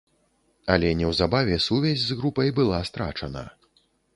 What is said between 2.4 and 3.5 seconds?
была страчана.